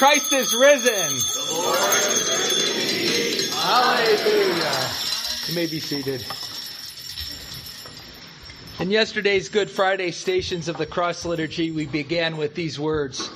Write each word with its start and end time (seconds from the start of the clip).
Christ 0.00 0.32
is 0.32 0.54
risen. 0.54 1.20
Hallelujah. 3.52 4.90
You 5.46 5.54
may 5.54 5.66
be 5.66 5.78
seated. 5.78 6.24
In 8.80 8.90
yesterday's 8.90 9.50
Good 9.50 9.68
Friday 9.70 10.10
Stations 10.12 10.68
of 10.68 10.78
the 10.78 10.86
Cross 10.86 11.26
Liturgy, 11.26 11.70
we 11.70 11.84
began 11.84 12.38
with 12.38 12.54
these 12.54 12.80
words 12.80 13.30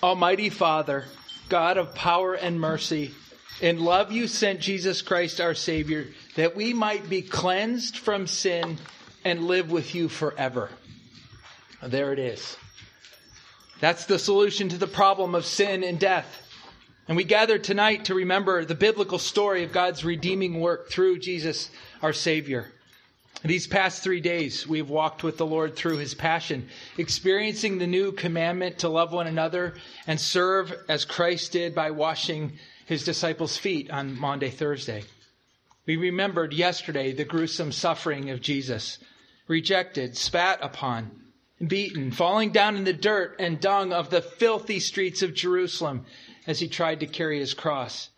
Almighty 0.00 0.50
Father, 0.50 1.06
God 1.48 1.76
of 1.78 1.96
power 1.96 2.34
and 2.34 2.60
mercy, 2.60 3.12
in 3.60 3.80
love 3.80 4.12
you 4.12 4.28
sent 4.28 4.60
Jesus 4.60 5.02
Christ 5.02 5.40
our 5.40 5.54
Savior 5.54 6.06
that 6.36 6.54
we 6.54 6.72
might 6.72 7.10
be 7.10 7.22
cleansed 7.22 7.98
from 7.98 8.28
sin 8.28 8.78
and 9.24 9.48
live 9.48 9.72
with 9.72 9.96
you 9.96 10.08
forever. 10.08 10.70
There 11.82 12.12
it 12.12 12.20
is. 12.20 12.56
That's 13.80 14.06
the 14.06 14.18
solution 14.18 14.68
to 14.70 14.78
the 14.78 14.86
problem 14.86 15.34
of 15.34 15.46
sin 15.46 15.84
and 15.84 16.00
death. 16.00 16.42
And 17.06 17.16
we 17.16 17.24
gather 17.24 17.58
tonight 17.58 18.06
to 18.06 18.14
remember 18.14 18.64
the 18.64 18.74
biblical 18.74 19.18
story 19.18 19.64
of 19.64 19.72
God's 19.72 20.04
redeeming 20.04 20.60
work 20.60 20.90
through 20.90 21.20
Jesus, 21.20 21.70
our 22.02 22.12
Savior. 22.12 22.72
These 23.44 23.68
past 23.68 24.02
three 24.02 24.20
days, 24.20 24.66
we've 24.66 24.90
walked 24.90 25.22
with 25.22 25.38
the 25.38 25.46
Lord 25.46 25.76
through 25.76 25.98
his 25.98 26.12
passion, 26.12 26.68
experiencing 26.98 27.78
the 27.78 27.86
new 27.86 28.10
commandment 28.10 28.80
to 28.80 28.88
love 28.88 29.12
one 29.12 29.28
another 29.28 29.74
and 30.08 30.20
serve 30.20 30.74
as 30.88 31.04
Christ 31.04 31.52
did 31.52 31.72
by 31.72 31.92
washing 31.92 32.58
his 32.86 33.04
disciples' 33.04 33.56
feet 33.56 33.90
on 33.90 34.18
Maundy, 34.18 34.50
Thursday. 34.50 35.04
We 35.86 35.96
remembered 35.96 36.52
yesterday 36.52 37.12
the 37.12 37.24
gruesome 37.24 37.70
suffering 37.70 38.28
of 38.30 38.40
Jesus, 38.40 38.98
rejected, 39.46 40.16
spat 40.16 40.58
upon, 40.60 41.27
beaten, 41.66 42.10
falling 42.10 42.52
down 42.52 42.76
in 42.76 42.84
the 42.84 42.92
dirt 42.92 43.36
and 43.38 43.60
dung 43.60 43.92
of 43.92 44.10
the 44.10 44.22
filthy 44.22 44.80
streets 44.80 45.22
of 45.22 45.34
Jerusalem 45.34 46.06
as 46.46 46.60
he 46.60 46.68
tried 46.68 47.00
to 47.00 47.06
carry 47.06 47.38
his 47.38 47.54
cross. 47.54 48.10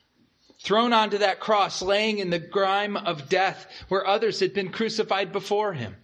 Thrown 0.62 0.92
onto 0.92 1.19
that 1.19 1.41
cross, 1.41 1.80
laying 1.80 2.18
in 2.18 2.30
the 2.30 2.38
grime 2.38 2.96
of 2.96 3.30
death 3.30 3.66
where 3.88 4.06
others 4.06 4.41
had 4.41 4.52
been 4.52 4.70
crucified 4.70 5.33
before 5.33 5.72
him. 5.72 5.96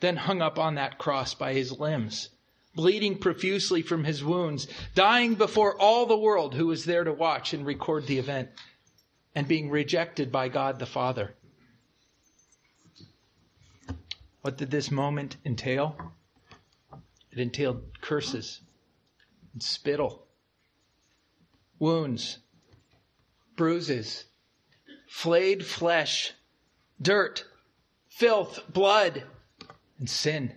Then 0.00 0.16
hung 0.16 0.42
up 0.42 0.58
on 0.58 0.74
that 0.74 0.98
cross 0.98 1.32
by 1.32 1.54
his 1.54 1.72
limbs, 1.72 2.28
bleeding 2.74 3.16
profusely 3.16 3.80
from 3.80 4.04
his 4.04 4.22
wounds, 4.22 4.68
dying 4.94 5.36
before 5.36 5.80
all 5.80 6.04
the 6.04 6.18
world 6.18 6.54
who 6.54 6.66
was 6.66 6.84
there 6.84 7.04
to 7.04 7.12
watch 7.12 7.54
and 7.54 7.64
record 7.64 8.06
the 8.06 8.18
event, 8.18 8.50
and 9.34 9.48
being 9.48 9.70
rejected 9.70 10.30
by 10.30 10.48
God 10.48 10.78
the 10.78 10.86
Father. 10.86 11.34
What 14.42 14.58
did 14.58 14.70
this 14.70 14.90
moment 14.90 15.36
entail? 15.44 16.12
It 17.32 17.38
entailed 17.38 18.00
curses 18.00 18.60
and 19.54 19.62
spittle, 19.62 20.26
wounds, 21.78 22.38
bruises, 23.56 24.24
flayed 25.08 25.64
flesh, 25.64 26.32
dirt, 27.00 27.44
filth, 28.08 28.60
blood, 28.72 29.24
and 29.98 30.08
sin. 30.08 30.52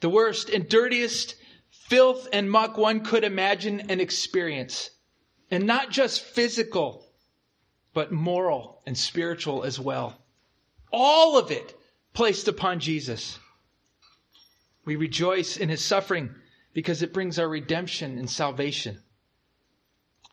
The 0.00 0.10
worst 0.10 0.50
and 0.50 0.68
dirtiest 0.68 1.36
filth 1.70 2.28
and 2.32 2.50
muck 2.50 2.76
one 2.76 3.04
could 3.04 3.24
imagine 3.24 3.90
and 3.90 4.00
experience. 4.00 4.90
And 5.50 5.64
not 5.64 5.90
just 5.90 6.22
physical, 6.22 7.06
but 7.94 8.12
moral 8.12 8.82
and 8.86 8.96
spiritual 8.96 9.64
as 9.64 9.78
well. 9.78 10.18
All 10.90 11.38
of 11.38 11.50
it 11.50 11.74
placed 12.14 12.48
upon 12.48 12.80
Jesus. 12.80 13.38
We 14.84 14.96
rejoice 14.96 15.56
in 15.56 15.68
his 15.68 15.84
suffering 15.84 16.34
because 16.72 17.02
it 17.02 17.12
brings 17.12 17.38
our 17.38 17.48
redemption 17.48 18.18
and 18.18 18.28
salvation. 18.28 19.02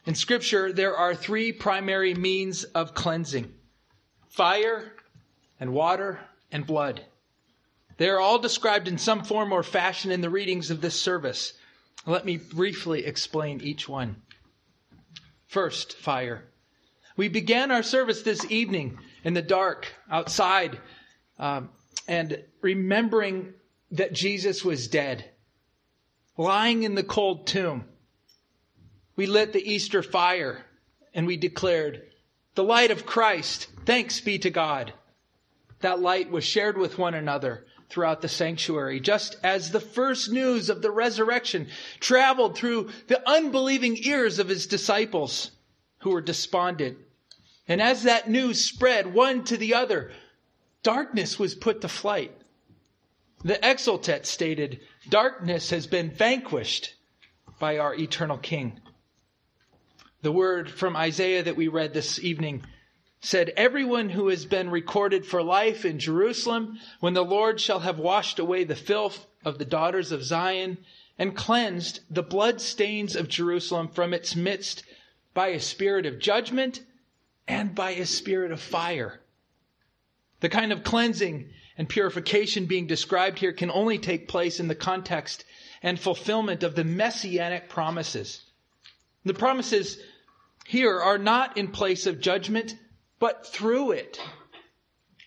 In 0.06 0.16
Scripture, 0.16 0.74
there 0.74 0.96
are 0.96 1.14
three 1.14 1.52
primary 1.52 2.14
means 2.14 2.64
of 2.64 2.94
cleansing 2.94 3.54
fire, 4.30 4.94
and 5.60 5.74
water, 5.74 6.20
and 6.52 6.66
blood. 6.66 7.02
They 7.98 8.08
are 8.08 8.20
all 8.20 8.40
described 8.40 8.88
in 8.88 8.98
some 8.98 9.24
form 9.24 9.52
or 9.52 9.64
fashion 9.64 10.12
in 10.12 10.22
the 10.22 10.30
readings 10.30 10.72
of 10.72 10.80
this 10.80 11.00
service. 11.00 11.54
Let 12.06 12.26
me 12.26 12.38
briefly 12.38 13.06
explain 13.06 13.60
each 13.60 13.90
one. 13.90 14.22
First, 15.48 15.98
fire. 15.98 16.46
We 17.18 17.28
began 17.28 17.72
our 17.72 17.84
service 17.84 18.22
this 18.22 18.50
evening 18.50 18.98
in 19.26 19.34
the 19.34 19.42
dark 19.42 19.94
outside 20.10 20.80
um, 21.38 21.70
and 22.08 22.42
remembering 22.62 23.54
that 23.92 24.14
Jesus 24.14 24.64
was 24.64 24.88
dead, 24.88 25.26
lying 26.38 26.84
in 26.84 26.96
the 26.96 27.04
cold 27.04 27.48
tomb. 27.48 27.86
We 29.16 29.26
lit 29.26 29.54
the 29.54 29.72
Easter 29.72 30.04
fire 30.04 30.66
and 31.14 31.28
we 31.28 31.38
declared, 31.38 32.04
The 32.56 32.64
light 32.64 32.92
of 32.92 33.06
Christ, 33.06 33.68
thanks 33.86 34.22
be 34.22 34.40
to 34.40 34.50
God. 34.50 34.94
That 35.82 36.00
light 36.00 36.30
was 36.30 36.44
shared 36.44 36.78
with 36.78 36.98
one 36.98 37.14
another 37.14 37.66
throughout 37.90 38.22
the 38.22 38.28
sanctuary, 38.28 39.00
just 39.00 39.38
as 39.44 39.72
the 39.72 39.80
first 39.80 40.32
news 40.32 40.70
of 40.70 40.82
the 40.82 40.92
resurrection 40.92 41.68
traveled 42.00 42.56
through 42.56 42.90
the 43.08 43.28
unbelieving 43.28 43.98
ears 44.04 44.40
of 44.40 44.48
his 44.48 44.68
disciples 44.68 45.52
who 46.00 46.12
were 46.12 46.22
despondent. 46.22 46.98
And 47.68 47.82
as 47.82 48.04
that 48.04 48.30
news 48.30 48.64
spread 48.64 49.14
one 49.14 49.44
to 49.46 49.58
the 49.58 49.74
other, 49.74 50.12
darkness 50.84 51.40
was 51.40 51.56
put 51.56 51.82
to 51.82 51.88
flight. 51.88 52.36
The 53.44 53.66
Exultet 53.66 54.26
stated, 54.26 54.82
Darkness 55.08 55.70
has 55.70 55.88
been 55.88 56.12
vanquished 56.12 56.94
by 57.58 57.78
our 57.78 57.96
eternal 57.96 58.38
King. 58.38 58.82
The 60.22 60.32
word 60.32 60.70
from 60.70 60.98
Isaiah 60.98 61.44
that 61.44 61.56
we 61.56 61.70
read 61.70 61.94
this 61.94 62.20
evening 62.20 62.66
said, 63.22 63.54
Everyone 63.56 64.10
who 64.10 64.28
has 64.28 64.46
been 64.46 64.70
recorded 64.70 65.26
for 65.26 65.42
life 65.42 65.86
in 65.86 66.00
Jerusalem, 66.00 66.80
when 67.00 67.14
the 67.14 67.24
Lord 67.24 67.62
shall 67.62 67.80
have 67.80 67.98
washed 67.98 68.40
away 68.40 68.66
the 68.66 68.76
filth 68.76 69.26
of 69.46 69.58
the 69.58 69.66
daughters 69.66 70.12
of 70.12 70.24
Zion 70.24 70.78
and 71.18 71.36
cleansed 71.36 72.02
the 72.10 72.24
blood 72.24 72.60
stains 72.60 73.16
of 73.16 73.30
Jerusalem 73.30 73.88
from 73.88 74.14
its 74.14 74.36
midst 74.36 74.84
by 75.34 75.48
a 75.50 75.62
spirit 75.62 76.06
of 76.06 76.20
judgment 76.20 76.84
and 77.48 77.74
by 77.74 77.92
a 77.92 78.06
spirit 78.06 78.52
of 78.52 78.62
fire. 78.62 79.22
The 80.42 80.50
kind 80.50 80.72
of 80.72 80.84
cleansing 80.84 81.50
and 81.78 81.90
purification 81.90 82.66
being 82.66 82.88
described 82.88 83.40
here 83.40 83.54
can 83.54 83.72
only 83.72 83.98
take 83.98 84.28
place 84.28 84.60
in 84.60 84.68
the 84.68 84.76
context 84.76 85.46
and 85.82 86.00
fulfillment 86.00 86.64
of 86.64 86.76
the 86.76 86.84
messianic 86.84 87.70
promises. 87.70 88.44
The 89.26 89.34
promises 89.34 89.98
here 90.66 91.00
are 91.00 91.18
not 91.18 91.58
in 91.58 91.70
place 91.70 92.06
of 92.06 92.22
judgment, 92.22 92.76
but 93.20 93.48
through 93.48 93.92
it. 93.92 94.22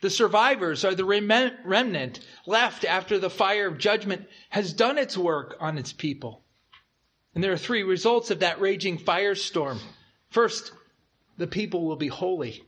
The 0.01 0.11
survivors 0.11 0.85
are 0.85 0.95
the 0.95 1.05
remnant 1.05 2.21
left 2.47 2.85
after 2.85 3.19
the 3.19 3.31
fire 3.31 3.69
of 3.69 3.79
judgment 3.79 4.27
has 4.49 4.73
done 4.73 4.99
its 4.99 5.17
work 5.17 5.57
on 5.61 5.79
its 5.79 5.93
people. 5.93 6.43
And 7.35 7.43
there 7.43 7.53
are 7.53 7.59
three 7.59 7.83
results 7.83 8.31
of 8.31 8.41
that 8.41 8.61
raging 8.61 8.99
firestorm. 8.99 9.79
First, 10.31 10.73
the 11.39 11.47
people 11.47 11.87
will 11.87 11.97
be 11.97 12.09
holy. 12.09 12.65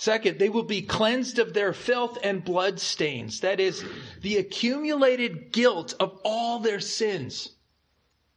Second, 0.00 0.38
they 0.38 0.48
will 0.48 0.62
be 0.62 0.80
cleansed 0.80 1.38
of 1.38 1.52
their 1.52 1.74
filth 1.74 2.16
and 2.24 2.42
blood 2.42 2.80
stains. 2.80 3.40
That 3.40 3.60
is, 3.60 3.84
the 4.22 4.38
accumulated 4.38 5.52
guilt 5.52 5.92
of 6.00 6.18
all 6.24 6.58
their 6.58 6.80
sins. 6.80 7.50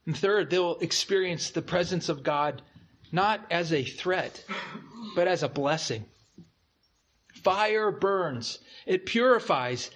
And 0.06 0.18
third, 0.18 0.50
they'll 0.50 0.78
experience 0.80 1.52
the 1.52 1.62
presence 1.62 2.10
of 2.10 2.22
God 2.22 2.62
not 3.14 3.46
as 3.50 3.72
a 3.72 3.86
threat, 3.86 4.44
but 5.16 5.30
as 5.30 5.42
a 5.42 5.48
blessing. 5.48 6.04
Fire 7.34 7.92
burns, 7.92 8.60
it 8.86 9.06
purifies, 9.06 9.90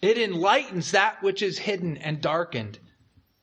it 0.00 0.18
enlightens 0.18 0.90
that 0.90 1.22
which 1.22 1.40
is 1.40 1.56
hidden 1.56 1.98
and 1.98 2.20
darkened. 2.20 2.80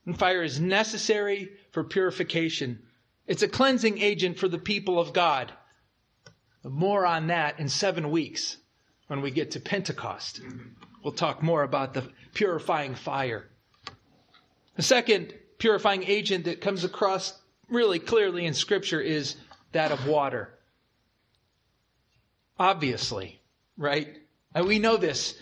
And 0.06 0.20
fire 0.20 0.44
is 0.44 0.60
necessary 0.60 1.54
for 1.72 1.86
purification. 1.86 2.84
It's 3.26 3.44
a 3.44 3.48
cleansing 3.48 4.00
agent 4.00 4.38
for 4.38 4.50
the 4.50 4.60
people 4.60 5.00
of 5.00 5.14
God. 5.14 5.54
More 6.64 7.06
on 7.06 7.28
that 7.28 7.60
in 7.60 7.70
seven 7.70 8.12
weeks 8.12 8.58
when 9.08 9.22
we 9.22 9.32
get 9.32 9.52
to 9.52 9.60
Pentecost. 9.60 10.42
We'll 11.04 11.14
talk 11.14 11.42
more 11.42 11.64
about 11.64 11.94
the 11.94 12.10
purifying 12.34 12.96
fire. 12.96 13.48
The 14.76 14.84
second 14.84 15.34
purifying 15.58 16.04
agent 16.04 16.46
that 16.46 16.62
comes 16.62 16.84
across 16.84 17.34
really 17.70 18.00
clearly 18.00 18.46
in 18.46 18.54
Scripture 18.54 19.00
is 19.00 19.36
that 19.72 19.92
of 19.92 20.08
water. 20.08 20.50
Obviously, 22.58 23.40
right? 23.78 24.18
And 24.54 24.68
we 24.68 24.80
know 24.80 24.98
this. 24.98 25.36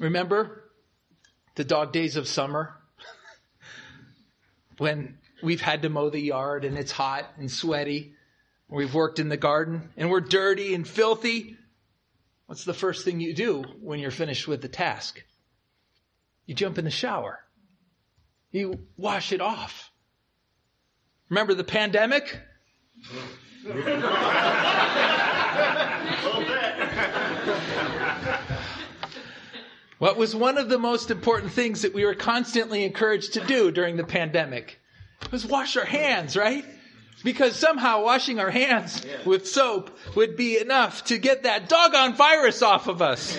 Remember 0.00 0.64
the 1.54 1.64
dog 1.64 1.92
days 1.92 2.16
of 2.16 2.28
summer? 2.28 2.74
when 4.78 5.18
we've 5.42 5.60
had 5.60 5.82
to 5.82 5.88
mow 5.88 6.08
the 6.08 6.20
yard 6.20 6.64
and 6.64 6.78
it's 6.78 6.92
hot 6.92 7.26
and 7.36 7.50
sweaty. 7.50 8.14
We've 8.68 8.92
worked 8.92 9.18
in 9.18 9.28
the 9.28 9.36
garden 9.36 9.90
and 9.96 10.10
we're 10.10 10.20
dirty 10.20 10.74
and 10.74 10.86
filthy. 10.86 11.56
What's 12.46 12.64
the 12.64 12.74
first 12.74 13.04
thing 13.04 13.20
you 13.20 13.34
do 13.34 13.62
when 13.80 13.98
you're 13.98 14.10
finished 14.10 14.46
with 14.46 14.60
the 14.62 14.68
task? 14.68 15.22
You 16.46 16.54
jump 16.54 16.78
in 16.78 16.84
the 16.84 16.90
shower. 16.90 17.40
You 18.50 18.86
wash 18.96 19.32
it 19.32 19.40
off. 19.40 19.90
Remember 21.28 21.54
the 21.54 21.64
pandemic? 21.64 22.40
What 29.98 30.16
was 30.16 30.34
one 30.34 30.58
of 30.58 30.68
the 30.68 30.78
most 30.78 31.10
important 31.10 31.52
things 31.52 31.82
that 31.82 31.92
we 31.92 32.04
were 32.04 32.14
constantly 32.14 32.84
encouraged 32.84 33.34
to 33.34 33.40
do 33.40 33.70
during 33.70 33.96
the 33.96 34.04
pandemic? 34.04 34.78
Was 35.32 35.44
wash 35.44 35.76
our 35.76 35.84
hands, 35.84 36.36
right? 36.36 36.64
Because 37.24 37.56
somehow 37.56 38.04
washing 38.04 38.38
our 38.38 38.50
hands 38.50 39.04
with 39.24 39.48
soap 39.48 39.96
would 40.14 40.36
be 40.36 40.58
enough 40.58 41.04
to 41.06 41.18
get 41.18 41.42
that 41.42 41.68
doggone 41.68 42.14
virus 42.14 42.62
off 42.62 42.86
of 42.86 43.02
us. 43.02 43.38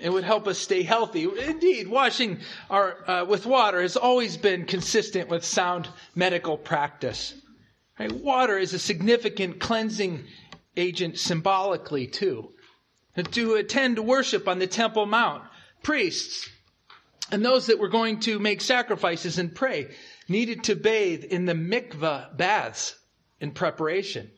It 0.00 0.10
would 0.10 0.24
help 0.24 0.46
us 0.46 0.58
stay 0.58 0.82
healthy. 0.82 1.24
Indeed, 1.24 1.88
washing 1.88 2.38
our, 2.70 3.10
uh, 3.10 3.24
with 3.24 3.46
water 3.46 3.82
has 3.82 3.96
always 3.96 4.36
been 4.36 4.64
consistent 4.64 5.28
with 5.28 5.44
sound 5.44 5.88
medical 6.14 6.56
practice. 6.56 7.34
Right? 7.98 8.12
Water 8.12 8.58
is 8.58 8.74
a 8.74 8.78
significant 8.78 9.58
cleansing 9.58 10.24
agent 10.76 11.18
symbolically, 11.18 12.06
too 12.06 12.52
to 13.24 13.54
attend 13.54 13.98
worship 13.98 14.48
on 14.48 14.58
the 14.58 14.66
Temple 14.66 15.06
Mount. 15.06 15.42
Priests 15.82 16.48
and 17.30 17.44
those 17.44 17.66
that 17.66 17.78
were 17.78 17.88
going 17.88 18.20
to 18.20 18.38
make 18.38 18.60
sacrifices 18.60 19.38
and 19.38 19.54
pray 19.54 19.88
needed 20.28 20.64
to 20.64 20.76
bathe 20.76 21.24
in 21.24 21.46
the 21.46 21.54
mikvah 21.54 22.36
baths 22.36 22.96
in 23.40 23.50
preparation. 23.52 24.30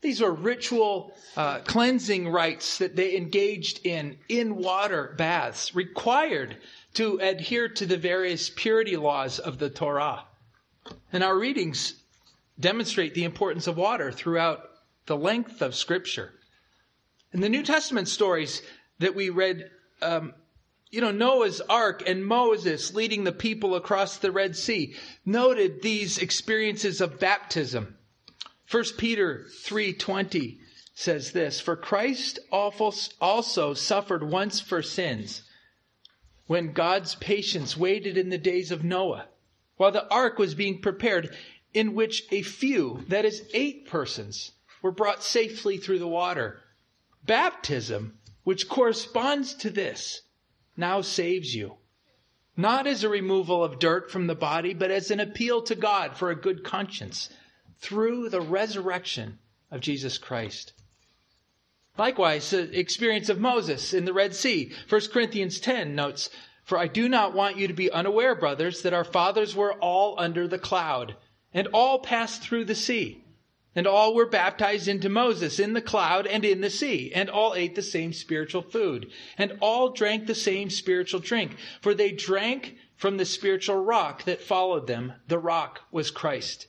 These 0.00 0.20
were 0.20 0.32
ritual 0.32 1.12
uh, 1.36 1.58
cleansing 1.60 2.28
rites 2.28 2.78
that 2.78 2.94
they 2.94 3.16
engaged 3.16 3.84
in 3.84 4.18
in 4.28 4.54
water 4.54 5.14
baths, 5.18 5.74
required 5.74 6.56
to 6.94 7.18
adhere 7.18 7.68
to 7.68 7.86
the 7.86 7.96
various 7.96 8.48
purity 8.48 8.96
laws 8.96 9.40
of 9.40 9.58
the 9.58 9.68
Torah. 9.68 10.24
And 11.12 11.24
our 11.24 11.36
readings 11.36 11.94
demonstrate 12.60 13.14
the 13.14 13.24
importance 13.24 13.66
of 13.66 13.76
water 13.76 14.12
throughout 14.12 14.70
the 15.06 15.16
length 15.16 15.62
of 15.62 15.74
Scripture. 15.74 16.32
In 17.32 17.40
the 17.40 17.48
New 17.48 17.62
Testament 17.62 18.08
stories 18.08 18.62
that 19.00 19.14
we 19.14 19.30
read, 19.30 19.70
um, 20.00 20.32
you 20.90 21.00
know, 21.00 21.10
Noah's 21.10 21.60
ark 21.60 22.02
and 22.06 22.24
Moses 22.24 22.94
leading 22.94 23.24
the 23.24 23.32
people 23.32 23.74
across 23.74 24.16
the 24.16 24.32
Red 24.32 24.56
Sea 24.56 24.94
noted 25.24 25.82
these 25.82 26.18
experiences 26.18 27.00
of 27.00 27.20
baptism. 27.20 27.96
1 28.70 28.96
Peter 28.96 29.46
3:20 29.62 30.60
says 30.94 31.32
this, 31.32 31.60
"For 31.60 31.76
Christ 31.76 32.38
also 32.50 33.74
suffered 33.74 34.22
once 34.22 34.60
for 34.60 34.82
sins, 34.82 35.42
when 36.46 36.72
God's 36.72 37.14
patience 37.16 37.76
waited 37.76 38.16
in 38.16 38.30
the 38.30 38.38
days 38.38 38.70
of 38.70 38.82
Noah, 38.82 39.28
while 39.76 39.92
the 39.92 40.08
ark 40.08 40.38
was 40.38 40.54
being 40.54 40.80
prepared, 40.80 41.36
in 41.72 41.94
which 41.94 42.24
a 42.30 42.42
few, 42.42 43.04
that 43.08 43.24
is 43.24 43.48
8 43.52 43.86
persons, 43.86 44.52
were 44.82 44.90
brought 44.90 45.22
safely 45.22 45.76
through 45.76 45.98
the 45.98 46.08
water." 46.08 46.62
Baptism, 47.24 48.18
which 48.44 48.68
corresponds 48.68 49.54
to 49.54 49.70
this, 49.70 50.22
now 50.78 51.00
saves 51.00 51.54
you. 51.54 51.74
Not 52.56 52.86
as 52.86 53.04
a 53.04 53.08
removal 53.08 53.62
of 53.62 53.78
dirt 53.78 54.10
from 54.10 54.26
the 54.26 54.34
body, 54.34 54.72
but 54.72 54.90
as 54.90 55.10
an 55.10 55.20
appeal 55.20 55.62
to 55.62 55.74
God 55.74 56.16
for 56.16 56.30
a 56.30 56.40
good 56.40 56.64
conscience 56.64 57.28
through 57.80 58.30
the 58.30 58.40
resurrection 58.40 59.38
of 59.70 59.80
Jesus 59.80 60.18
Christ. 60.18 60.72
Likewise, 61.96 62.50
the 62.50 62.78
experience 62.78 63.28
of 63.28 63.40
Moses 63.40 63.92
in 63.92 64.04
the 64.04 64.12
Red 64.12 64.34
Sea. 64.34 64.72
1 64.88 65.00
Corinthians 65.12 65.60
10 65.60 65.94
notes, 65.94 66.30
For 66.64 66.78
I 66.78 66.86
do 66.86 67.08
not 67.08 67.34
want 67.34 67.56
you 67.56 67.68
to 67.68 67.74
be 67.74 67.90
unaware, 67.90 68.34
brothers, 68.34 68.82
that 68.82 68.94
our 68.94 69.04
fathers 69.04 69.54
were 69.54 69.74
all 69.74 70.14
under 70.18 70.48
the 70.48 70.58
cloud, 70.58 71.16
and 71.52 71.66
all 71.68 71.98
passed 71.98 72.42
through 72.42 72.64
the 72.64 72.74
sea 72.74 73.24
and 73.78 73.86
all 73.86 74.12
were 74.12 74.26
baptized 74.26 74.88
into 74.88 75.08
Moses 75.08 75.60
in 75.60 75.72
the 75.72 75.80
cloud 75.80 76.26
and 76.26 76.44
in 76.44 76.62
the 76.62 76.68
sea, 76.68 77.12
and 77.14 77.30
all 77.30 77.54
ate 77.54 77.76
the 77.76 77.80
same 77.80 78.12
spiritual 78.12 78.60
food, 78.60 79.08
and 79.38 79.56
all 79.60 79.90
drank 79.90 80.26
the 80.26 80.34
same 80.34 80.68
spiritual 80.68 81.20
drink, 81.20 81.56
for 81.80 81.94
they 81.94 82.10
drank 82.10 82.74
from 82.96 83.18
the 83.18 83.24
spiritual 83.24 83.76
rock 83.76 84.24
that 84.24 84.40
followed 84.40 84.88
them. 84.88 85.12
The 85.28 85.38
rock 85.38 85.82
was 85.92 86.10
Christ. 86.10 86.66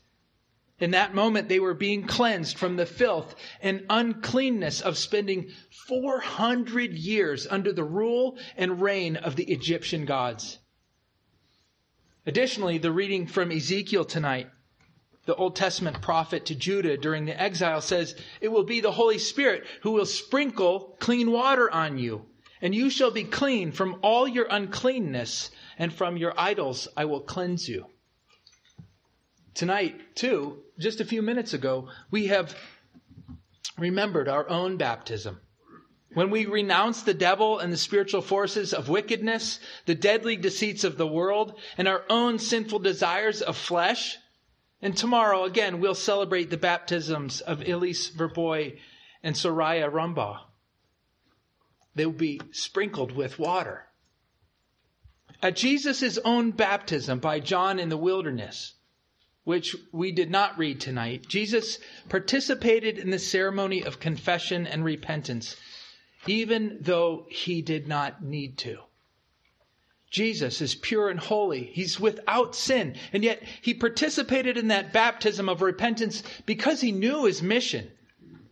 In 0.79 0.91
that 0.91 1.15
moment, 1.15 1.50
they 1.50 1.59
were 1.59 1.73
being 1.73 2.06
cleansed 2.06 2.59
from 2.59 2.75
the 2.75 2.85
filth 2.85 3.33
and 3.59 3.88
uncleanness 3.89 4.79
of 4.79 4.95
spending 4.95 5.50
400 5.71 6.94
years 6.94 7.47
under 7.50 7.73
the 7.73 7.83
rule 7.83 8.38
and 8.55 8.83
reign 8.83 9.15
of 9.15 9.35
the 9.35 9.51
Egyptian 9.51 10.05
gods. 10.05 10.59
Additionally, 12.27 12.77
the 12.77 12.91
reading 12.91 13.25
from 13.25 13.51
Ezekiel 13.51 14.05
tonight 14.05 14.51
the 15.29 15.35
Old 15.35 15.55
Testament 15.55 16.01
prophet 16.01 16.47
to 16.47 16.55
Judah 16.55 16.97
during 16.97 17.25
the 17.25 17.39
exile 17.39 17.81
says, 17.81 18.15
It 18.41 18.47
will 18.47 18.63
be 18.63 18.81
the 18.81 18.91
Holy 18.91 19.19
Spirit 19.19 19.63
who 19.83 19.91
will 19.91 20.07
sprinkle 20.07 20.97
clean 20.99 21.31
water 21.31 21.69
on 21.69 21.99
you, 21.99 22.25
and 22.63 22.73
you 22.73 22.89
shall 22.89 23.11
be 23.11 23.25
clean 23.25 23.71
from 23.71 23.99
all 24.01 24.27
your 24.27 24.47
uncleanness, 24.49 25.51
and 25.77 25.93
from 25.93 26.17
your 26.17 26.33
idols 26.35 26.87
I 26.97 27.05
will 27.05 27.21
cleanse 27.21 27.69
you. 27.69 27.85
Tonight, 29.53 30.15
too, 30.15 30.63
just 30.79 30.99
a 30.99 31.05
few 31.05 31.21
minutes 31.21 31.53
ago, 31.53 31.89
we 32.09 32.25
have 32.27 32.57
remembered 33.77 34.27
our 34.27 34.49
own 34.49 34.77
baptism. 34.77 35.39
When 36.15 36.31
we 36.31 36.47
renounce 36.47 37.03
the 37.03 37.13
devil 37.13 37.59
and 37.59 37.71
the 37.71 37.77
spiritual 37.77 38.23
forces 38.23 38.73
of 38.73 38.89
wickedness, 38.89 39.59
the 39.85 39.93
deadly 39.93 40.37
deceits 40.37 40.83
of 40.83 40.97
the 40.97 41.05
world, 41.05 41.53
and 41.77 41.87
our 41.87 42.03
own 42.09 42.39
sinful 42.39 42.79
desires 42.79 43.43
of 43.43 43.55
flesh, 43.55 44.17
and 44.81 44.95
tomorrow, 44.95 45.43
again, 45.43 45.79
we'll 45.79 45.95
celebrate 45.95 46.50
the 46.50 46.57
baptisms 46.57 47.41
of 47.41 47.67
Elise 47.67 48.09
Verboy 48.09 48.79
and 49.21 49.36
Soraya 49.36 49.91
Rumbaugh. 49.91 50.39
They 51.95 52.05
will 52.05 52.13
be 52.13 52.39
sprinkled 52.51 53.12
with 53.12 53.39
water. 53.39 53.88
At 55.41 55.55
Jesus' 55.55 56.17
own 56.19 56.51
baptism 56.51 57.19
by 57.19 57.39
John 57.39 57.79
in 57.79 57.89
the 57.89 57.98
wilderness, 57.98 58.75
which 59.43 59.75
we 59.91 60.12
did 60.12 60.29
not 60.29 60.57
read 60.57 60.79
tonight, 60.79 61.27
Jesus 61.27 61.79
participated 62.07 62.98
in 62.98 63.09
the 63.09 63.19
ceremony 63.19 63.83
of 63.83 64.00
confession 64.00 64.67
and 64.67 64.86
repentance, 64.86 65.55
even 66.27 66.77
though 66.81 67.25
he 67.29 67.62
did 67.62 67.88
not 67.88 68.24
need 68.24 68.57
to. 68.59 68.79
Jesus 70.10 70.60
is 70.62 70.74
pure 70.74 71.10
and 71.10 71.20
holy. 71.20 71.66
He's 71.66 72.00
without 72.00 72.56
sin. 72.56 72.96
And 73.13 73.24
yet 73.24 73.44
he 73.62 73.74
participated 73.74 74.58
in 74.58 74.70
that 74.70 74.92
baptism 74.92 75.48
of 75.48 75.62
repentance 75.62 76.24
because 76.46 76.82
he 76.82 76.92
knew 76.92 77.25
his 77.25 77.44
mission. 77.44 77.92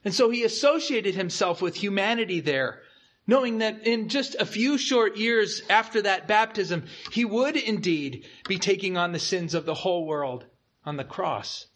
And 0.05 0.13
so 0.13 0.29
he 0.29 0.43
associated 0.43 1.15
himself 1.15 1.61
with 1.61 1.75
humanity 1.75 2.39
there, 2.39 2.81
knowing 3.25 3.57
that 3.57 3.87
in 3.87 4.07
just 4.07 4.35
a 4.35 4.45
few 4.45 4.77
short 4.77 5.17
years 5.17 5.61
after 5.69 6.01
that 6.03 6.27
baptism, 6.27 6.85
he 7.11 7.25
would 7.25 7.57
indeed 7.57 8.25
be 8.47 8.59
taking 8.59 8.95
on 8.95 9.11
the 9.11 9.19
sins 9.19 9.53
of 9.53 9.65
the 9.65 9.73
whole 9.73 10.05
world 10.05 10.45
on 10.85 10.97
the 10.97 11.03
cross. 11.03 11.67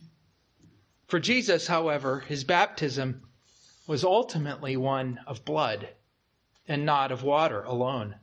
For 1.08 1.20
Jesus, 1.20 1.68
however, 1.68 2.22
his 2.22 2.44
baptism 2.44 3.24
was 3.88 4.06
ultimately 4.06 4.78
one 4.78 5.20
of 5.28 5.44
blood 5.44 5.90
and 6.68 6.86
not 6.86 7.12
of 7.12 7.24
water 7.24 7.64
alone. 7.64 8.16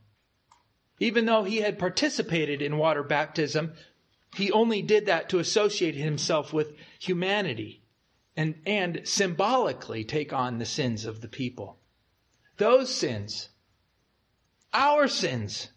Even 1.01 1.27
though 1.27 1.45
he 1.45 1.59
had 1.59 1.79
participated 1.79 2.61
in 2.61 2.79
water 2.79 3.03
baptism, 3.03 3.73
he 4.35 4.51
only 4.51 4.83
did 4.83 5.07
that 5.07 5.29
to 5.29 5.39
associate 5.39 5.95
himself 5.95 6.53
with 6.53 6.75
humanity 6.99 7.83
and, 8.37 8.57
and 8.67 9.01
symbolically 9.05 10.05
take 10.05 10.33
on 10.33 10.59
the 10.59 10.67
sins 10.67 11.05
of 11.05 11.21
the 11.21 11.29
people. 11.29 11.79
Those 12.57 12.93
sins, 12.93 13.49
our 14.73 15.09
sins, 15.09 15.69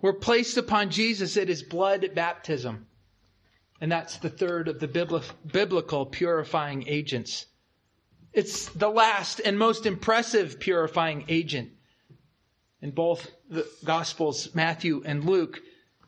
were 0.00 0.12
placed 0.12 0.56
upon 0.56 0.90
Jesus 0.90 1.36
at 1.36 1.48
his 1.48 1.62
blood 1.62 2.10
baptism. 2.14 2.86
And 3.80 3.90
that's 3.90 4.18
the 4.18 4.30
third 4.30 4.68
of 4.68 4.80
the 4.80 5.22
biblical 5.52 6.06
purifying 6.06 6.86
agents. 6.88 7.46
It's 8.32 8.68
the 8.68 8.90
last 8.90 9.40
and 9.44 9.58
most 9.58 9.86
impressive 9.86 10.60
purifying 10.60 11.24
agent 11.28 11.70
in 12.80 12.90
both 12.92 13.30
the 13.50 13.66
Gospels, 13.84 14.54
Matthew 14.54 15.02
and 15.04 15.24
Luke, 15.24 15.60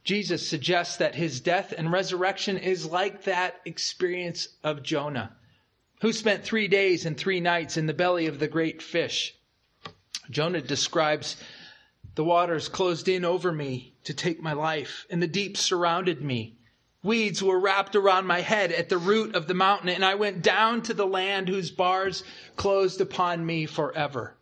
Jesus 0.04 0.48
suggests 0.48 0.96
that 0.96 1.14
his 1.14 1.40
death 1.40 1.74
and 1.76 1.92
resurrection 1.92 2.56
is 2.56 2.86
like 2.86 3.24
that 3.24 3.60
experience 3.64 4.48
of 4.62 4.82
Jonah, 4.82 5.36
who 6.00 6.12
spent 6.12 6.44
three 6.44 6.68
days 6.68 7.04
and 7.04 7.16
three 7.16 7.40
nights 7.40 7.76
in 7.76 7.86
the 7.86 7.94
belly 7.94 8.26
of 8.26 8.38
the 8.38 8.48
great 8.48 8.82
fish. 8.82 9.34
Jonah 10.30 10.62
describes 10.62 11.36
the 12.14 12.24
waters 12.24 12.68
closed 12.68 13.08
in 13.08 13.24
over 13.24 13.52
me 13.52 13.94
to 14.04 14.14
take 14.14 14.40
my 14.40 14.52
life, 14.52 15.06
and 15.10 15.22
the 15.22 15.26
deep 15.26 15.56
surrounded 15.56 16.22
me. 16.22 16.56
Weeds 17.02 17.42
were 17.42 17.58
wrapped 17.58 17.96
around 17.96 18.26
my 18.26 18.40
head 18.40 18.72
at 18.72 18.88
the 18.88 18.98
root 18.98 19.34
of 19.34 19.46
the 19.46 19.54
mountain, 19.54 19.88
and 19.88 20.04
I 20.04 20.14
went 20.14 20.42
down 20.42 20.82
to 20.82 20.94
the 20.94 21.06
land 21.06 21.48
whose 21.48 21.70
bars 21.70 22.22
closed 22.56 23.00
upon 23.00 23.44
me 23.44 23.66
forever. 23.66 24.36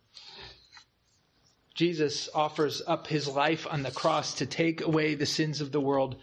Jesus 1.79 2.27
offers 2.35 2.81
up 2.85 3.07
his 3.07 3.25
life 3.25 3.65
on 3.65 3.83
the 3.83 3.91
cross 3.91 4.33
to 4.33 4.45
take 4.45 4.81
away 4.81 5.15
the 5.15 5.25
sins 5.25 5.61
of 5.61 5.71
the 5.71 5.79
world 5.79 6.17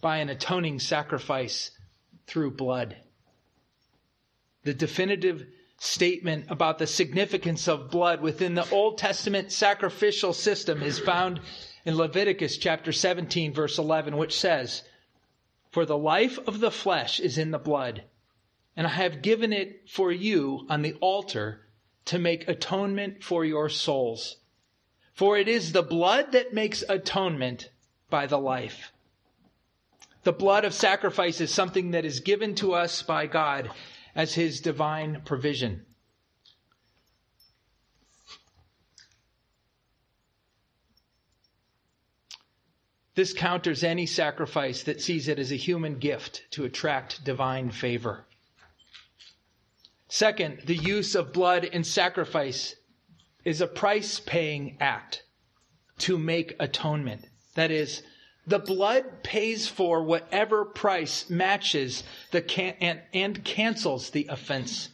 by 0.00 0.16
an 0.16 0.30
atoning 0.30 0.80
sacrifice 0.80 1.70
through 2.26 2.52
blood. 2.52 2.96
The 4.62 4.72
definitive 4.72 5.46
statement 5.76 6.46
about 6.48 6.78
the 6.78 6.86
significance 6.86 7.68
of 7.68 7.90
blood 7.90 8.22
within 8.22 8.54
the 8.54 8.66
Old 8.70 8.96
Testament 8.96 9.52
sacrificial 9.52 10.32
system 10.32 10.82
is 10.82 10.98
found 10.98 11.40
in 11.84 11.94
Leviticus 11.94 12.56
chapter 12.56 12.90
17, 12.90 13.52
verse 13.52 13.76
11, 13.76 14.16
which 14.16 14.34
says, 14.40 14.82
For 15.72 15.84
the 15.84 15.98
life 15.98 16.38
of 16.46 16.58
the 16.60 16.70
flesh 16.70 17.20
is 17.20 17.36
in 17.36 17.50
the 17.50 17.58
blood, 17.58 18.02
and 18.74 18.86
I 18.86 18.90
have 18.90 19.20
given 19.20 19.52
it 19.52 19.90
for 19.90 20.10
you 20.10 20.64
on 20.70 20.80
the 20.80 20.94
altar 21.02 21.66
to 22.06 22.18
make 22.18 22.48
atonement 22.48 23.22
for 23.22 23.44
your 23.44 23.68
souls. 23.68 24.36
For 25.14 25.36
it 25.36 25.48
is 25.48 25.72
the 25.72 25.82
blood 25.82 26.32
that 26.32 26.54
makes 26.54 26.82
atonement 26.88 27.70
by 28.08 28.26
the 28.26 28.38
life. 28.38 28.92
The 30.24 30.32
blood 30.32 30.64
of 30.64 30.72
sacrifice 30.72 31.40
is 31.40 31.52
something 31.52 31.90
that 31.90 32.04
is 32.04 32.20
given 32.20 32.54
to 32.56 32.74
us 32.74 33.02
by 33.02 33.26
God 33.26 33.70
as 34.14 34.34
his 34.34 34.60
divine 34.60 35.22
provision. 35.24 35.84
This 43.14 43.34
counters 43.34 43.84
any 43.84 44.06
sacrifice 44.06 44.84
that 44.84 45.02
sees 45.02 45.28
it 45.28 45.38
as 45.38 45.52
a 45.52 45.56
human 45.56 45.98
gift 45.98 46.44
to 46.52 46.64
attract 46.64 47.24
divine 47.24 47.70
favor. 47.70 48.24
Second, 50.08 50.62
the 50.64 50.76
use 50.76 51.14
of 51.14 51.32
blood 51.32 51.64
in 51.64 51.84
sacrifice 51.84 52.74
is 53.44 53.60
a 53.60 53.66
price 53.66 54.20
paying 54.20 54.76
act 54.80 55.22
to 55.98 56.18
make 56.18 56.56
atonement. 56.58 57.26
That 57.54 57.70
is, 57.70 58.02
the 58.46 58.58
blood 58.58 59.22
pays 59.22 59.68
for 59.68 60.02
whatever 60.02 60.64
price 60.64 61.30
matches 61.30 62.02
the 62.30 62.42
can- 62.42 62.76
and, 62.80 63.00
and 63.12 63.44
cancels 63.44 64.10
the 64.10 64.26
offense. 64.28 64.88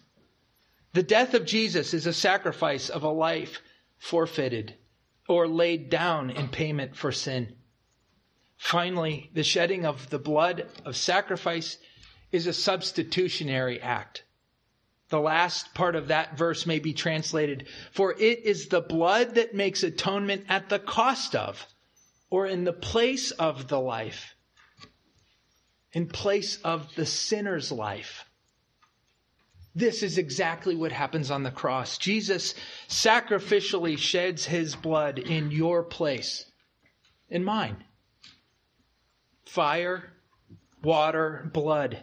The 0.93 1.03
death 1.03 1.35
of 1.35 1.47
Jesus 1.47 1.95
is 1.95 2.07
a 2.07 2.13
sacrifice 2.13 2.89
of 2.89 3.03
a 3.03 3.11
life 3.11 3.61
forfeited 3.99 4.75
or 5.29 5.47
laid 5.47 5.91
down 5.91 6.31
in 6.31 6.49
payment 6.49 6.97
for 6.97 7.13
sin. 7.13 7.55
Finally, 8.57 9.31
the 9.35 9.45
shedding 9.45 9.87
of 9.87 10.11
the 10.11 10.19
blood 10.19 10.67
of 10.85 10.97
sacrifice 10.97 11.79
is 12.33 12.47
a 12.47 12.53
substitutionary 12.53 13.81
act. 13.81 14.25
The 15.11 15.21
last 15.21 15.73
part 15.75 15.97
of 15.97 16.09
that 16.09 16.37
verse 16.37 16.67
may 16.67 16.81
be 16.81 16.93
translated, 16.93 17.69
for 17.93 18.13
it 18.13 18.45
is 18.45 18.69
the 18.69 18.83
blood 18.83 19.37
that 19.37 19.55
makes 19.55 19.83
atonement 19.83 20.45
at 20.49 20.69
the 20.69 20.79
cost 20.79 21.35
of, 21.35 21.67
or 22.31 22.47
in 22.47 22.65
the 22.65 22.75
place 22.75 23.31
of 23.31 23.69
the 23.69 23.81
life, 23.81 24.35
in 25.93 26.09
place 26.09 26.59
of 26.63 26.95
the 26.95 27.07
sinner's 27.07 27.73
life. 27.73 28.27
This 29.75 30.03
is 30.03 30.19
exactly 30.19 30.77
what 30.77 30.93
happens 30.93 31.31
on 31.31 31.43
the 31.43 31.51
cross. 31.51 31.97
Jesus 31.97 32.55
sacrificially 32.89 33.97
sheds 33.97 34.45
his 34.45 34.77
blood 34.77 35.19
in 35.19 35.51
your 35.51 35.85
place, 35.85 36.45
in 37.31 37.45
mine. 37.45 37.83
Fire, 39.47 40.13
water, 40.83 41.49
blood 41.55 42.03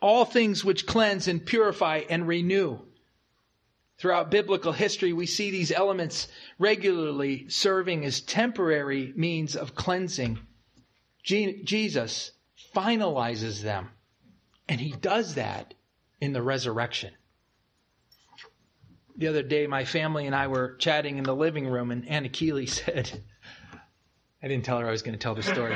all 0.00 0.24
things 0.24 0.64
which 0.64 0.86
cleanse 0.86 1.28
and 1.28 1.44
purify 1.44 2.02
and 2.08 2.28
renew. 2.28 2.78
Throughout 3.98 4.30
biblical 4.30 4.72
history, 4.72 5.12
we 5.14 5.24
see 5.24 5.50
these 5.50 5.72
elements 5.72 6.28
regularly 6.58 7.48
serving 7.48 8.04
as 8.04 8.20
temporary 8.20 9.12
means 9.16 9.56
of 9.56 9.74
cleansing. 9.74 10.38
Je- 11.22 11.62
Jesus 11.64 12.32
finalizes 12.74 13.62
them, 13.62 13.88
and 14.68 14.78
he 14.80 14.92
does 14.92 15.36
that 15.36 15.72
in 16.20 16.34
the 16.34 16.42
resurrection. 16.42 17.12
The 19.16 19.28
other 19.28 19.42
day, 19.42 19.66
my 19.66 19.86
family 19.86 20.26
and 20.26 20.34
I 20.34 20.48
were 20.48 20.76
chatting 20.76 21.16
in 21.16 21.24
the 21.24 21.34
living 21.34 21.66
room, 21.66 21.90
and 21.90 22.06
Anna 22.06 22.28
Keeley 22.28 22.66
said, 22.66 23.24
I 24.42 24.48
didn't 24.48 24.66
tell 24.66 24.78
her 24.78 24.86
I 24.86 24.90
was 24.90 25.00
going 25.00 25.16
to 25.16 25.22
tell 25.22 25.34
the 25.34 25.42
story. 25.42 25.72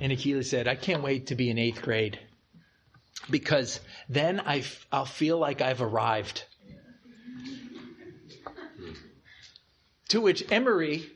Anna 0.00 0.14
Keeley 0.14 0.44
said, 0.44 0.68
I 0.68 0.76
can't 0.76 1.02
wait 1.02 1.26
to 1.26 1.34
be 1.34 1.50
in 1.50 1.58
eighth 1.58 1.82
grade 1.82 2.20
because 3.30 3.80
then 4.08 4.40
I, 4.40 4.64
will 4.92 5.04
feel 5.04 5.38
like 5.38 5.60
I've 5.60 5.82
arrived. 5.82 6.44
To 10.08 10.20
which 10.20 10.50
Emery 10.50 11.06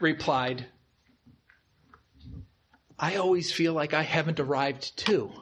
replied, 0.00 0.66
I 2.98 3.16
always 3.16 3.50
feel 3.50 3.72
like 3.72 3.94
I 3.94 4.02
haven't 4.02 4.38
arrived 4.38 4.96
too. 4.96 5.32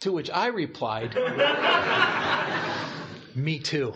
To 0.00 0.12
which 0.12 0.30
I 0.30 0.46
replied, 0.46 1.14
Me 3.34 3.58
too. 3.58 3.92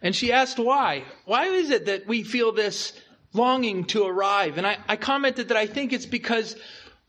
And 0.00 0.16
she 0.16 0.32
asked 0.32 0.58
why. 0.58 1.04
Why 1.26 1.46
is 1.46 1.70
it 1.70 1.86
that 1.86 2.06
we 2.06 2.22
feel 2.22 2.52
this 2.52 2.94
longing 3.34 3.84
to 3.86 4.06
arrive? 4.06 4.56
And 4.56 4.66
I, 4.66 4.78
I 4.88 4.96
commented 4.96 5.48
that 5.48 5.56
I 5.56 5.66
think 5.66 5.92
it's 5.92 6.06
because 6.06 6.56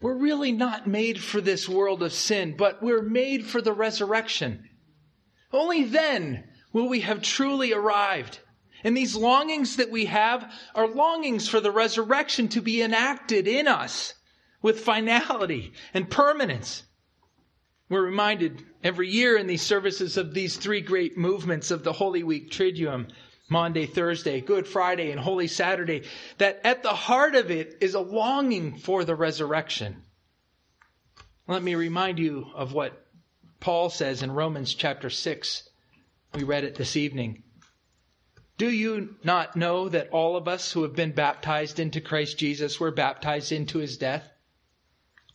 we're 0.02 0.16
really 0.16 0.52
not 0.52 0.88
made 0.88 1.20
for 1.22 1.42
this 1.42 1.68
world 1.68 2.04
of 2.04 2.14
sin, 2.14 2.56
but 2.58 2.82
we're 2.82 3.02
made 3.02 3.46
for 3.46 3.62
the 3.62 3.74
resurrection. 3.74 4.70
Only 5.52 5.84
then 5.84 6.46
will 6.72 6.88
we 6.88 7.02
have 7.02 7.22
truly 7.22 7.74
arrived. 7.74 8.40
And 8.84 8.96
these 8.96 9.16
longings 9.16 9.76
that 9.76 9.92
we 9.92 10.06
have 10.06 10.52
are 10.74 10.88
longings 10.88 11.50
for 11.50 11.60
the 11.60 11.72
resurrection 11.72 12.48
to 12.50 12.62
be 12.62 12.82
enacted 12.82 13.48
in 13.48 13.68
us 13.68 14.14
with 14.62 14.80
finality 14.80 15.74
and 15.94 16.10
permanence. 16.10 16.84
We're 17.90 18.06
reminded 18.06 18.64
every 18.84 19.10
year 19.10 19.36
in 19.36 19.48
these 19.48 19.64
services 19.64 20.16
of 20.16 20.34
these 20.34 20.56
three 20.56 20.80
great 20.80 21.18
movements 21.18 21.72
of 21.72 21.84
the 21.84 21.94
Holy 21.94 22.24
Week 22.24 22.52
Triduum 22.52 23.10
Maundy, 23.50 23.88
Thursday, 23.88 24.42
Good 24.42 24.68
Friday, 24.68 25.12
and 25.12 25.20
Holy 25.20 25.48
Saturday, 25.48 26.04
that 26.38 26.62
at 26.64 26.84
the 26.84 26.94
heart 26.94 27.36
of 27.36 27.50
it 27.50 27.78
is 27.82 27.96
a 27.96 28.00
longing 28.00 28.78
for 28.78 29.04
the 29.04 29.16
resurrection. 29.16 30.04
Let 31.48 31.64
me 31.64 31.74
remind 31.76 32.20
you 32.20 32.48
of 32.54 32.74
what 32.74 33.06
Paul 33.60 33.90
says 33.90 34.22
in 34.22 34.32
Romans 34.32 34.74
chapter 34.74 35.10
6. 35.10 35.68
We 36.36 36.44
read 36.44 36.64
it 36.64 36.76
this 36.76 36.96
evening. 36.96 37.44
Do 38.60 38.70
you 38.70 39.16
not 39.24 39.56
know 39.56 39.90
that 39.90 40.10
all 40.12 40.36
of 40.36 40.48
us 40.48 40.72
who 40.72 40.84
have 40.84 40.96
been 40.96 41.14
baptized 41.14 41.80
into 41.80 42.02
Christ 42.02 42.38
Jesus 42.38 42.80
were 42.80 42.92
baptized 42.92 43.52
into 43.52 43.80
his 43.80 43.98
death? 43.98 44.30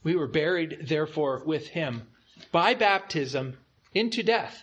We 0.04 0.14
were 0.14 0.28
buried, 0.28 0.86
therefore, 0.86 1.42
with 1.44 1.68
him 1.68 2.06
by 2.52 2.74
baptism 2.74 3.56
into 3.92 4.22
death 4.22 4.62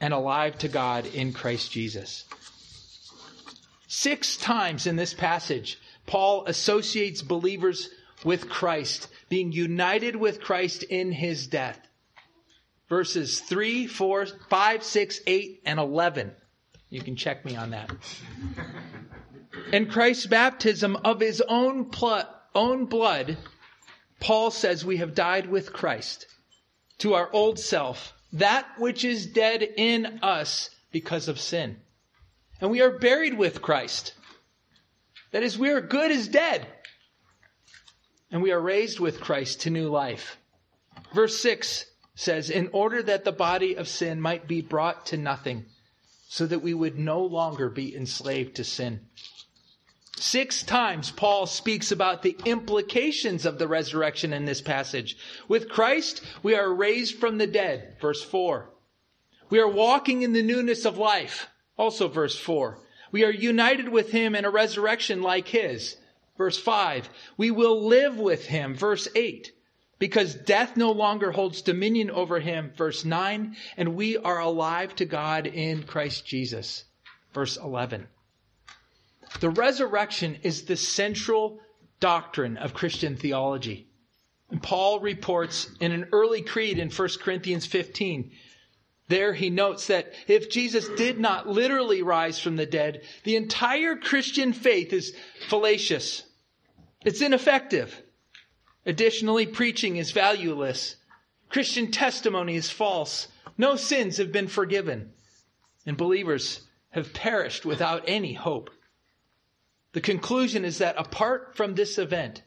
and 0.00 0.14
alive 0.14 0.58
to 0.58 0.68
God 0.68 1.06
in 1.06 1.32
Christ 1.32 1.72
Jesus. 1.72 2.24
Six 3.86 4.36
times 4.36 4.86
in 4.86 4.96
this 4.96 5.14
passage, 5.14 5.78
Paul 6.06 6.44
associates 6.46 7.22
believers 7.22 7.88
with 8.24 8.48
Christ, 8.48 9.08
being 9.28 9.52
united 9.52 10.16
with 10.16 10.40
Christ 10.40 10.82
in 10.82 11.12
his 11.12 11.46
death. 11.46 11.80
Verses 12.88 13.40
3, 13.40 13.86
4, 13.86 14.26
5, 14.26 14.82
6, 14.82 15.20
8, 15.26 15.62
and 15.64 15.78
11. 15.78 16.32
You 16.88 17.02
can 17.02 17.16
check 17.16 17.44
me 17.44 17.56
on 17.56 17.70
that. 17.70 17.90
In 19.72 19.90
Christ's 19.90 20.26
baptism 20.26 20.96
of 21.04 21.20
his 21.20 21.42
own, 21.42 21.90
pl- 21.90 22.26
own 22.54 22.86
blood, 22.86 23.36
Paul 24.20 24.50
says 24.50 24.84
we 24.84 24.96
have 24.98 25.14
died 25.14 25.48
with 25.48 25.72
Christ 25.72 26.26
to 26.98 27.14
our 27.14 27.30
old 27.32 27.58
self, 27.58 28.14
that 28.32 28.66
which 28.78 29.04
is 29.04 29.26
dead 29.26 29.62
in 29.62 30.20
us 30.22 30.70
because 30.90 31.28
of 31.28 31.40
sin. 31.40 31.76
And 32.60 32.70
we 32.70 32.80
are 32.80 32.98
buried 32.98 33.38
with 33.38 33.62
Christ. 33.62 34.14
That 35.30 35.42
is, 35.42 35.58
we 35.58 35.70
are 35.70 35.80
good 35.80 36.10
as 36.10 36.28
dead. 36.28 36.66
And 38.30 38.42
we 38.42 38.52
are 38.52 38.60
raised 38.60 39.00
with 39.00 39.20
Christ 39.20 39.62
to 39.62 39.70
new 39.70 39.88
life. 39.88 40.38
Verse 41.14 41.40
6 41.40 41.86
says, 42.14 42.50
In 42.50 42.70
order 42.72 43.02
that 43.02 43.24
the 43.24 43.32
body 43.32 43.76
of 43.76 43.88
sin 43.88 44.20
might 44.20 44.46
be 44.46 44.60
brought 44.60 45.06
to 45.06 45.16
nothing, 45.16 45.66
so 46.28 46.46
that 46.46 46.62
we 46.62 46.74
would 46.74 46.98
no 46.98 47.24
longer 47.24 47.70
be 47.70 47.96
enslaved 47.96 48.56
to 48.56 48.64
sin. 48.64 49.00
Six 50.20 50.64
times 50.64 51.12
Paul 51.12 51.46
speaks 51.46 51.92
about 51.92 52.22
the 52.22 52.36
implications 52.44 53.46
of 53.46 53.58
the 53.58 53.68
resurrection 53.68 54.32
in 54.32 54.46
this 54.46 54.60
passage. 54.60 55.16
With 55.46 55.68
Christ, 55.68 56.22
we 56.42 56.54
are 56.56 56.74
raised 56.74 57.16
from 57.16 57.38
the 57.38 57.46
dead, 57.46 57.96
verse 58.00 58.22
4. 58.22 58.68
We 59.48 59.60
are 59.60 59.68
walking 59.68 60.22
in 60.22 60.32
the 60.32 60.42
newness 60.42 60.84
of 60.84 60.98
life, 60.98 61.48
also 61.76 62.08
verse 62.08 62.36
4. 62.36 62.78
We 63.12 63.24
are 63.24 63.30
united 63.30 63.88
with 63.88 64.10
him 64.10 64.34
in 64.34 64.44
a 64.44 64.50
resurrection 64.50 65.22
like 65.22 65.48
his, 65.48 65.96
verse 66.36 66.58
5. 66.58 67.08
We 67.36 67.50
will 67.50 67.86
live 67.86 68.18
with 68.18 68.46
him, 68.46 68.74
verse 68.74 69.08
8. 69.14 69.52
Because 69.98 70.34
death 70.34 70.76
no 70.76 70.90
longer 70.90 71.32
holds 71.32 71.62
dominion 71.62 72.10
over 72.10 72.40
him, 72.40 72.72
verse 72.76 73.04
9, 73.04 73.56
and 73.76 73.94
we 73.94 74.16
are 74.16 74.40
alive 74.40 74.94
to 74.96 75.04
God 75.04 75.46
in 75.46 75.84
Christ 75.84 76.26
Jesus, 76.26 76.84
verse 77.32 77.56
11. 77.56 78.08
The 79.40 79.50
resurrection 79.50 80.38
is 80.42 80.64
the 80.64 80.76
central 80.76 81.60
doctrine 82.00 82.56
of 82.56 82.74
Christian 82.74 83.16
theology. 83.16 83.88
And 84.50 84.62
Paul 84.62 85.00
reports 85.00 85.68
in 85.80 85.92
an 85.92 86.08
early 86.12 86.42
creed 86.42 86.78
in 86.78 86.90
1 86.90 87.08
Corinthians 87.20 87.66
15. 87.66 88.30
There 89.08 89.32
he 89.34 89.50
notes 89.50 89.86
that 89.86 90.12
if 90.26 90.50
Jesus 90.50 90.88
did 90.90 91.18
not 91.18 91.48
literally 91.48 92.02
rise 92.02 92.38
from 92.38 92.56
the 92.56 92.66
dead, 92.66 93.02
the 93.24 93.36
entire 93.36 93.96
Christian 93.96 94.52
faith 94.52 94.92
is 94.92 95.14
fallacious. 95.48 96.24
It's 97.04 97.22
ineffective. 97.22 98.02
Additionally, 98.84 99.46
preaching 99.46 99.96
is 99.96 100.10
valueless. 100.10 100.96
Christian 101.48 101.90
testimony 101.90 102.56
is 102.56 102.70
false. 102.70 103.28
No 103.56 103.76
sins 103.76 104.16
have 104.16 104.32
been 104.32 104.48
forgiven. 104.48 105.12
And 105.86 105.96
believers 105.96 106.66
have 106.90 107.14
perished 107.14 107.64
without 107.64 108.04
any 108.06 108.34
hope. 108.34 108.70
The 109.92 110.00
conclusion 110.00 110.64
is 110.64 110.78
that 110.78 110.98
apart 110.98 111.56
from 111.56 111.74
this 111.74 111.98
event, 111.98 112.42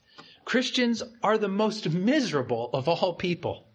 Christians 0.46 1.02
are 1.24 1.38
the 1.38 1.48
most 1.48 1.90
miserable 1.90 2.70
of 2.74 2.88
all 2.88 3.16
people. 3.16 3.68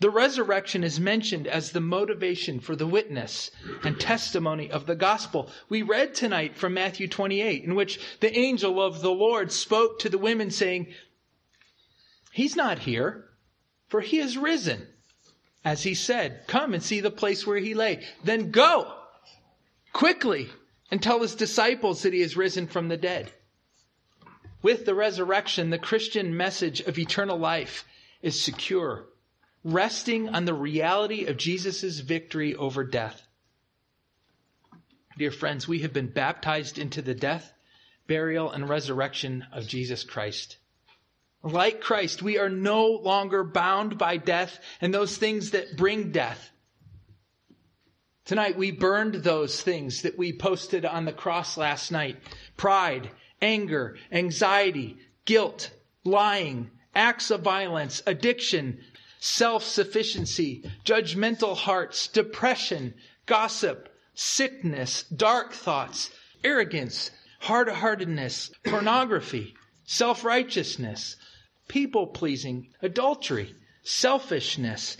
The 0.00 0.10
resurrection 0.10 0.82
is 0.82 0.98
mentioned 0.98 1.46
as 1.46 1.72
the 1.72 1.80
motivation 1.80 2.58
for 2.58 2.74
the 2.74 2.86
witness 2.86 3.50
and 3.84 4.00
testimony 4.00 4.70
of 4.70 4.86
the 4.86 4.96
gospel. 4.96 5.50
We 5.68 5.82
read 5.82 6.14
tonight 6.14 6.56
from 6.56 6.72
Matthew 6.72 7.06
28, 7.06 7.64
in 7.64 7.74
which 7.74 8.00
the 8.20 8.36
angel 8.36 8.80
of 8.80 9.02
the 9.02 9.10
Lord 9.10 9.52
spoke 9.52 9.98
to 9.98 10.08
the 10.08 10.16
women, 10.16 10.50
saying, 10.50 10.94
He's 12.32 12.56
not 12.56 12.80
here, 12.80 13.28
for 13.88 14.00
he 14.00 14.18
is 14.18 14.38
risen. 14.38 14.88
As 15.64 15.82
he 15.82 15.94
said, 15.94 16.46
Come 16.46 16.72
and 16.72 16.82
see 16.82 17.00
the 17.00 17.10
place 17.10 17.46
where 17.46 17.58
he 17.58 17.74
lay. 17.74 18.02
Then 18.24 18.50
go 18.50 18.90
quickly 19.92 20.48
and 20.90 21.02
tell 21.02 21.20
his 21.20 21.34
disciples 21.34 22.02
that 22.02 22.12
he 22.12 22.20
has 22.20 22.36
risen 22.36 22.66
from 22.66 22.88
the 22.88 22.96
dead. 22.96 23.32
With 24.62 24.84
the 24.84 24.94
resurrection, 24.94 25.70
the 25.70 25.78
Christian 25.78 26.36
message 26.36 26.80
of 26.80 26.98
eternal 26.98 27.38
life 27.38 27.84
is 28.20 28.40
secure, 28.40 29.06
resting 29.64 30.28
on 30.28 30.44
the 30.44 30.54
reality 30.54 31.26
of 31.26 31.36
Jesus' 31.36 32.00
victory 32.00 32.54
over 32.54 32.84
death. 32.84 33.26
Dear 35.16 35.30
friends, 35.30 35.66
we 35.66 35.80
have 35.80 35.92
been 35.92 36.08
baptized 36.08 36.78
into 36.78 37.02
the 37.02 37.14
death, 37.14 37.52
burial, 38.06 38.50
and 38.50 38.68
resurrection 38.68 39.46
of 39.52 39.66
Jesus 39.66 40.04
Christ. 40.04 40.58
Like 41.42 41.80
Christ, 41.80 42.22
we 42.22 42.38
are 42.38 42.50
no 42.50 42.86
longer 42.86 43.44
bound 43.44 43.96
by 43.96 44.18
death 44.18 44.58
and 44.80 44.92
those 44.92 45.16
things 45.16 45.52
that 45.52 45.76
bring 45.76 46.12
death. 46.12 46.50
Tonight 48.24 48.56
we 48.56 48.70
burned 48.70 49.14
those 49.14 49.60
things 49.60 50.02
that 50.02 50.18
we 50.18 50.32
posted 50.32 50.84
on 50.84 51.04
the 51.04 51.12
cross 51.12 51.56
last 51.56 51.90
night. 51.90 52.18
Pride, 52.56 53.10
anger, 53.42 53.96
anxiety, 54.12 54.98
guilt, 55.24 55.70
lying, 56.04 56.70
acts 56.94 57.30
of 57.30 57.40
violence, 57.40 58.02
addiction, 58.06 58.80
self-sufficiency, 59.18 60.64
judgmental 60.84 61.56
hearts, 61.56 62.08
depression, 62.08 62.94
gossip, 63.26 63.88
sickness, 64.14 65.04
dark 65.04 65.52
thoughts, 65.52 66.10
arrogance, 66.42 67.10
hard-heartedness, 67.40 68.50
pornography, 68.64 69.54
self-righteousness, 69.84 71.16
people-pleasing, 71.68 72.68
adultery, 72.82 73.54
selfishness, 73.82 74.96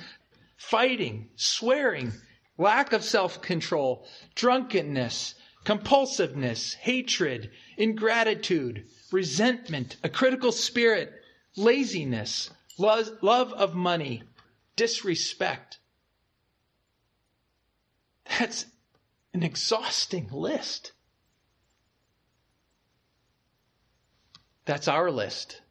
fighting, 0.57 1.29
swearing, 1.37 2.13
lack 2.61 2.93
of 2.93 3.03
self 3.03 3.41
control, 3.41 4.07
drunkenness, 4.35 5.35
compulsiveness, 5.65 6.75
hatred, 6.75 7.51
ingratitude, 7.77 8.85
resentment, 9.11 9.97
a 10.05 10.09
critical 10.09 10.53
spirit, 10.53 11.13
laziness, 11.57 12.51
love, 12.79 13.53
of 13.53 13.75
money, 13.75 14.23
disrespect. 14.77 15.79
That's 18.39 18.67
an 19.33 19.43
exhausting 19.43 20.29
list. 20.31 20.93
That's 24.67 24.87
our 24.87 25.11
list. 25.11 25.63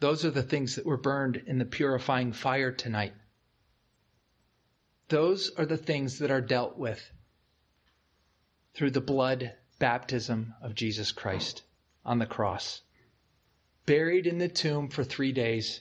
Those 0.00 0.24
are 0.24 0.30
the 0.30 0.42
things 0.42 0.76
that 0.76 0.86
were 0.86 0.96
burned 0.96 1.42
in 1.46 1.58
the 1.58 1.64
purifying 1.64 2.32
fire 2.32 2.70
tonight. 2.70 3.14
Those 5.08 5.50
are 5.56 5.64
the 5.64 5.76
things 5.76 6.18
that 6.18 6.30
are 6.30 6.40
dealt 6.40 6.76
with 6.76 7.10
through 8.74 8.90
the 8.90 9.00
blood 9.00 9.54
baptism 9.78 10.54
of 10.60 10.74
Jesus 10.74 11.12
Christ 11.12 11.62
on 12.04 12.18
the 12.18 12.26
cross. 12.26 12.82
Buried 13.86 14.26
in 14.26 14.38
the 14.38 14.48
tomb 14.48 14.88
for 14.88 15.02
three 15.02 15.32
days 15.32 15.80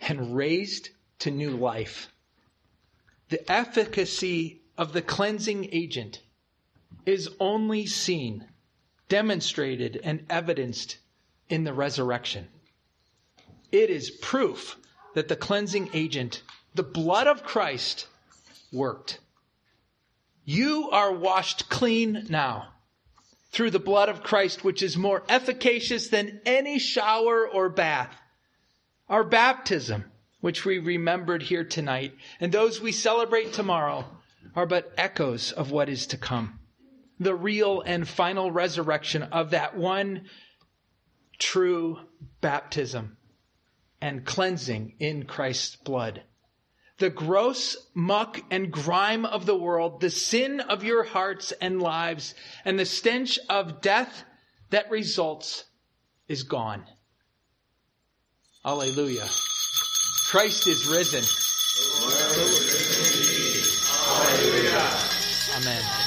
and 0.00 0.36
raised 0.36 0.90
to 1.20 1.30
new 1.30 1.50
life. 1.50 2.12
The 3.28 3.50
efficacy 3.50 4.62
of 4.76 4.92
the 4.92 5.02
cleansing 5.02 5.68
agent 5.72 6.22
is 7.04 7.28
only 7.40 7.86
seen, 7.86 8.46
demonstrated, 9.08 10.00
and 10.04 10.24
evidenced 10.30 10.98
in 11.48 11.64
the 11.64 11.74
resurrection. 11.74 12.46
It 13.72 13.90
is 13.90 14.10
proof 14.10 14.76
that 15.14 15.28
the 15.28 15.36
cleansing 15.36 15.90
agent, 15.92 16.42
the 16.74 16.82
blood 16.84 17.26
of 17.26 17.42
Christ, 17.42 18.06
worked. 18.72 19.20
You 20.44 20.90
are 20.90 21.12
washed 21.12 21.68
clean 21.68 22.26
now 22.28 22.68
through 23.50 23.70
the 23.70 23.78
blood 23.78 24.08
of 24.08 24.22
Christ, 24.22 24.64
which 24.64 24.82
is 24.82 24.96
more 24.96 25.22
efficacious 25.28 26.08
than 26.08 26.40
any 26.44 26.78
shower 26.78 27.46
or 27.48 27.68
bath. 27.68 28.14
Our 29.08 29.24
baptism, 29.24 30.04
which 30.40 30.64
we 30.64 30.78
remembered 30.78 31.42
here 31.42 31.64
tonight, 31.64 32.14
and 32.40 32.52
those 32.52 32.80
we 32.80 32.92
celebrate 32.92 33.52
tomorrow, 33.52 34.04
are 34.54 34.66
but 34.66 34.92
echoes 34.96 35.52
of 35.52 35.70
what 35.70 35.88
is 35.88 36.06
to 36.08 36.16
come. 36.16 36.58
The 37.20 37.34
real 37.34 37.80
and 37.80 38.06
final 38.06 38.50
resurrection 38.50 39.22
of 39.24 39.50
that 39.50 39.76
one 39.76 40.28
true 41.38 41.98
baptism 42.40 43.16
and 44.00 44.24
cleansing 44.24 44.94
in 44.98 45.24
Christ's 45.24 45.76
blood. 45.76 46.22
The 46.98 47.10
gross 47.10 47.76
muck 47.94 48.40
and 48.50 48.70
grime 48.72 49.24
of 49.24 49.46
the 49.46 49.56
world, 49.56 50.00
the 50.00 50.10
sin 50.10 50.60
of 50.60 50.84
your 50.84 51.04
hearts 51.04 51.52
and 51.52 51.80
lives, 51.80 52.34
and 52.64 52.78
the 52.78 52.84
stench 52.84 53.38
of 53.48 53.80
death 53.80 54.24
that 54.70 54.90
results 54.90 55.64
is 56.26 56.42
gone. 56.42 56.84
Alleluia. 58.64 59.26
Christ 60.30 60.66
is 60.66 60.86
risen. 60.88 61.24
Alleluia. 64.10 65.18
Amen. 65.56 65.97